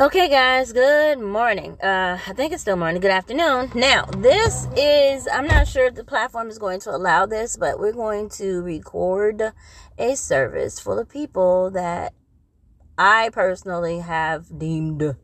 Okay, 0.00 0.30
guys, 0.30 0.72
good 0.72 1.18
morning. 1.18 1.76
Uh, 1.78 2.18
I 2.26 2.32
think 2.32 2.54
it's 2.54 2.62
still 2.62 2.76
morning. 2.76 3.02
Good 3.02 3.10
afternoon. 3.10 3.70
Now, 3.74 4.06
this 4.06 4.66
is, 4.74 5.28
I'm 5.30 5.46
not 5.46 5.68
sure 5.68 5.88
if 5.88 5.94
the 5.94 6.04
platform 6.04 6.48
is 6.48 6.56
going 6.56 6.80
to 6.80 6.96
allow 6.96 7.26
this, 7.26 7.58
but 7.58 7.78
we're 7.78 7.92
going 7.92 8.30
to 8.30 8.62
record 8.62 9.52
a 9.98 10.14
service 10.16 10.80
full 10.80 10.98
of 10.98 11.10
people 11.10 11.70
that 11.72 12.14
I 12.96 13.28
personally 13.34 13.98
have 13.98 14.58
deemed 14.58 15.16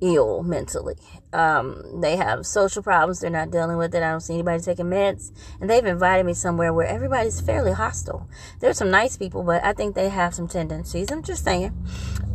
ill 0.00 0.42
mentally. 0.42 0.96
Um, 1.34 2.00
they 2.00 2.16
have 2.16 2.46
social 2.46 2.82
problems. 2.82 3.20
They're 3.20 3.30
not 3.30 3.50
dealing 3.50 3.76
with 3.76 3.94
it. 3.94 4.02
I 4.02 4.10
don't 4.10 4.20
see 4.20 4.34
anybody 4.34 4.62
taking 4.62 4.86
meds. 4.86 5.32
And 5.60 5.68
they've 5.68 5.84
invited 5.84 6.24
me 6.24 6.32
somewhere 6.32 6.72
where 6.72 6.86
everybody's 6.86 7.42
fairly 7.42 7.72
hostile. 7.72 8.28
There's 8.60 8.78
some 8.78 8.90
nice 8.90 9.18
people, 9.18 9.42
but 9.42 9.62
I 9.62 9.74
think 9.74 9.94
they 9.94 10.08
have 10.08 10.34
some 10.34 10.48
tendencies. 10.48 11.10
I'm 11.10 11.22
just 11.22 11.44
saying. 11.44 11.74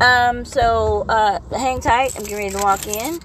Um, 0.02 0.46
so, 0.46 1.06
uh, 1.08 1.40
hang 1.52 1.80
tight. 1.80 2.16
I'm 2.16 2.23
getting 2.23 2.38
ready 2.38 2.50
to 2.50 2.58
walk 2.58 2.88
in 2.88 3.20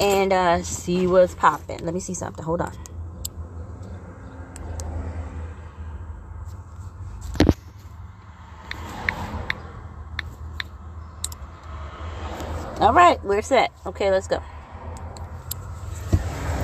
and, 0.00 0.32
uh, 0.32 0.62
see 0.62 1.06
what's 1.06 1.34
popping. 1.34 1.84
Let 1.84 1.92
me 1.92 2.00
see 2.00 2.14
something. 2.14 2.42
Hold 2.42 2.62
on. 2.62 2.72
All 12.80 12.94
right, 12.94 13.22
we're 13.22 13.42
set. 13.42 13.70
Okay, 13.84 14.10
let's 14.10 14.26
go. 14.26 14.42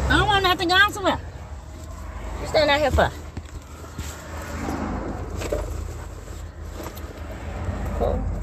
I 0.08 0.16
don't 0.16 0.26
want 0.26 0.42
nothing 0.42 0.68
going 0.68 0.92
somewhere. 0.92 1.20
You 2.40 2.46
standing 2.48 2.70
out 2.70 2.80
here 2.80 2.90
for? 2.90 3.12
Cool. 7.98 8.37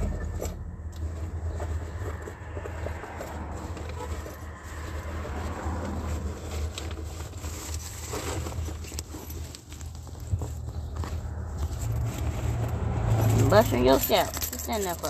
Busting 13.56 13.86
there 13.86 14.96
for? 14.96 15.08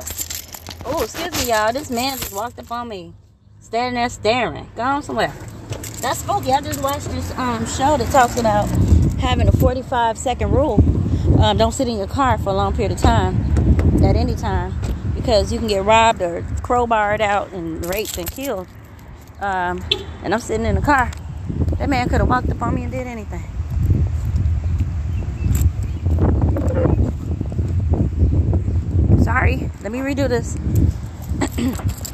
Oh, 0.85 1.01
excuse 1.01 1.31
me, 1.31 1.49
y'all. 1.51 1.73
This 1.73 1.89
man 1.89 2.15
just 2.19 2.31
walked 2.31 2.59
up 2.59 2.71
on 2.71 2.87
me. 2.87 3.15
Standing 3.59 3.95
there 3.95 4.07
staring. 4.07 4.69
Gone 4.75 5.01
somewhere. 5.01 5.33
That's 5.99 6.19
spooky. 6.19 6.51
I 6.51 6.61
just 6.61 6.79
watched 6.83 7.09
this 7.09 7.35
um, 7.39 7.65
show 7.65 7.97
that 7.97 8.07
talks 8.11 8.39
about 8.39 8.67
having 9.17 9.47
a 9.47 9.51
45 9.51 10.19
second 10.19 10.51
rule. 10.51 10.75
Um, 11.41 11.57
don't 11.57 11.71
sit 11.71 11.87
in 11.87 11.97
your 11.97 12.05
car 12.05 12.37
for 12.37 12.51
a 12.51 12.53
long 12.53 12.75
period 12.75 12.91
of 12.91 12.99
time 12.99 13.35
at 14.03 14.15
any 14.15 14.35
time 14.35 14.79
because 15.15 15.51
you 15.51 15.57
can 15.57 15.67
get 15.67 15.83
robbed 15.83 16.21
or 16.21 16.43
crowbarred 16.61 17.21
out 17.21 17.51
and 17.51 17.83
raped 17.91 18.19
and 18.19 18.29
killed. 18.29 18.67
Um, 19.39 19.83
and 20.23 20.35
I'm 20.35 20.39
sitting 20.39 20.67
in 20.67 20.75
the 20.75 20.81
car. 20.81 21.09
That 21.79 21.89
man 21.89 22.09
could 22.09 22.19
have 22.19 22.29
walked 22.29 22.51
up 22.51 22.61
on 22.61 22.75
me 22.75 22.83
and 22.83 22.91
did 22.91 23.07
anything. 23.07 23.54
Let 29.85 29.91
me 29.91 29.99
redo 29.99 30.27
this. 30.27 30.57